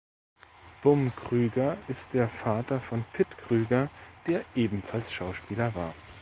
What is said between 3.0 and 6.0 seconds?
Pit Krüger, der ebenfalls Schauspieler war.